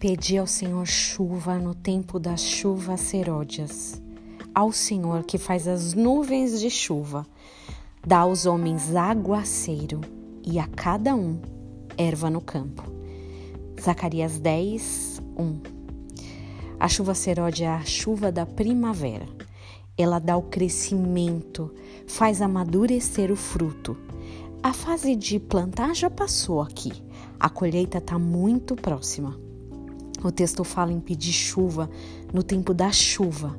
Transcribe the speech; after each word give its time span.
Pedi 0.00 0.38
ao 0.38 0.46
Senhor 0.46 0.86
chuva 0.86 1.58
no 1.58 1.74
tempo 1.74 2.18
das 2.18 2.40
chuvas 2.40 3.00
seródias, 3.00 4.00
ao 4.54 4.72
Senhor 4.72 5.24
que 5.24 5.36
faz 5.36 5.68
as 5.68 5.92
nuvens 5.92 6.58
de 6.58 6.70
chuva, 6.70 7.26
dá 8.06 8.20
aos 8.20 8.46
homens 8.46 8.96
aguaceiro 8.96 10.00
e 10.42 10.58
a 10.58 10.66
cada 10.66 11.14
um 11.14 11.38
erva 11.98 12.30
no 12.30 12.40
campo. 12.40 12.82
Zacarias 13.78 14.40
10, 14.40 15.20
1 15.36 15.60
A 16.80 16.88
chuva 16.88 17.14
seródia 17.14 17.66
é 17.66 17.68
a 17.68 17.84
chuva 17.84 18.32
da 18.32 18.46
primavera. 18.46 19.28
Ela 19.98 20.18
dá 20.18 20.34
o 20.34 20.44
crescimento, 20.44 21.74
faz 22.06 22.40
amadurecer 22.40 23.30
o 23.30 23.36
fruto. 23.36 23.98
A 24.62 24.72
fase 24.72 25.14
de 25.14 25.38
plantar 25.38 25.94
já 25.94 26.08
passou 26.08 26.62
aqui. 26.62 26.90
A 27.38 27.50
colheita 27.50 27.98
está 27.98 28.18
muito 28.18 28.74
próxima. 28.74 29.49
O 30.22 30.30
texto 30.30 30.64
fala 30.64 30.92
em 30.92 31.00
pedir 31.00 31.32
chuva 31.32 31.90
no 32.32 32.42
tempo 32.42 32.74
da 32.74 32.92
chuva. 32.92 33.58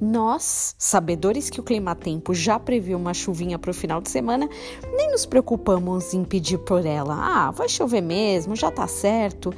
Nós, 0.00 0.74
sabedores 0.76 1.48
que 1.48 1.60
o 1.60 1.62
clima-tempo 1.62 2.34
já 2.34 2.58
previu 2.58 2.98
uma 2.98 3.14
chuvinha 3.14 3.58
para 3.58 3.70
o 3.70 3.74
final 3.74 4.00
de 4.00 4.10
semana, 4.10 4.48
nem 4.96 5.10
nos 5.10 5.24
preocupamos 5.24 6.12
em 6.12 6.24
pedir 6.24 6.58
por 6.58 6.84
ela. 6.84 7.14
Ah, 7.16 7.50
vai 7.52 7.68
chover 7.68 8.00
mesmo, 8.00 8.56
já 8.56 8.70
tá 8.70 8.88
certo. 8.88 9.54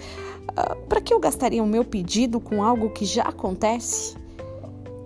Ah, 0.54 0.76
para 0.88 1.00
que 1.00 1.12
eu 1.12 1.18
gastaria 1.18 1.62
o 1.62 1.66
meu 1.66 1.84
pedido 1.84 2.38
com 2.38 2.62
algo 2.62 2.90
que 2.90 3.04
já 3.04 3.22
acontece? 3.22 4.14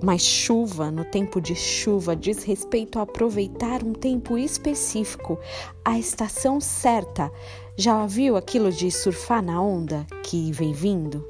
Mas 0.03 0.23
chuva, 0.23 0.91
no 0.91 1.05
tempo 1.05 1.41
de 1.41 1.55
chuva, 1.55 2.17
diz 2.17 2.43
respeito 2.43 2.99
a 2.99 3.03
aproveitar 3.03 3.85
um 3.85 3.93
tempo 3.93 4.39
específico, 4.39 5.39
a 5.85 5.99
estação 5.99 6.59
certa. 6.59 7.31
Já 7.77 8.07
viu 8.07 8.37
aquilo 8.37 8.73
de 8.73 8.91
surfar 8.91 9.43
na 9.43 9.61
onda 9.61 10.07
que 10.23 10.51
vem 10.53 10.73
vindo? 10.73 11.23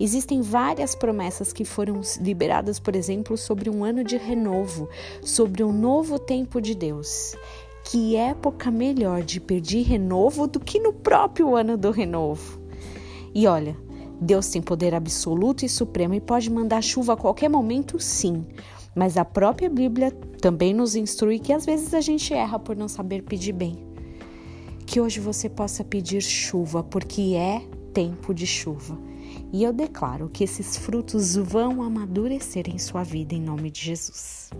Existem 0.00 0.40
várias 0.40 0.94
promessas 0.94 1.52
que 1.52 1.64
foram 1.64 2.00
liberadas, 2.20 2.78
por 2.78 2.96
exemplo, 2.96 3.36
sobre 3.36 3.68
um 3.68 3.84
ano 3.84 4.04
de 4.04 4.16
renovo, 4.16 4.88
sobre 5.22 5.62
um 5.62 5.72
novo 5.72 6.18
tempo 6.18 6.60
de 6.60 6.74
Deus. 6.74 7.34
Que 7.84 8.16
época 8.16 8.70
melhor 8.70 9.22
de 9.22 9.40
pedir 9.40 9.82
renovo 9.82 10.46
do 10.46 10.60
que 10.60 10.78
no 10.78 10.92
próprio 10.92 11.56
ano 11.56 11.76
do 11.76 11.90
renovo? 11.90 12.60
E 13.34 13.46
olha, 13.46 13.76
Deus 14.20 14.48
tem 14.48 14.60
poder 14.60 14.94
absoluto 14.94 15.64
e 15.64 15.68
supremo 15.68 16.14
e 16.14 16.20
pode 16.20 16.50
mandar 16.50 16.82
chuva 16.82 17.12
a 17.12 17.16
qualquer 17.16 17.48
momento, 17.48 18.00
sim. 18.00 18.44
Mas 18.94 19.16
a 19.16 19.24
própria 19.24 19.70
Bíblia 19.70 20.10
também 20.40 20.74
nos 20.74 20.96
instrui 20.96 21.38
que 21.38 21.52
às 21.52 21.64
vezes 21.64 21.94
a 21.94 22.00
gente 22.00 22.34
erra 22.34 22.58
por 22.58 22.76
não 22.76 22.88
saber 22.88 23.22
pedir 23.22 23.52
bem. 23.52 23.86
Que 24.84 25.00
hoje 25.00 25.20
você 25.20 25.48
possa 25.48 25.84
pedir 25.84 26.22
chuva, 26.22 26.82
porque 26.82 27.34
é 27.36 27.62
tempo 27.92 28.34
de 28.34 28.46
chuva. 28.46 28.98
E 29.52 29.62
eu 29.62 29.72
declaro 29.72 30.28
que 30.28 30.44
esses 30.44 30.76
frutos 30.76 31.36
vão 31.36 31.82
amadurecer 31.82 32.68
em 32.68 32.78
sua 32.78 33.02
vida 33.02 33.34
em 33.34 33.40
nome 33.40 33.70
de 33.70 33.82
Jesus. 33.82 34.50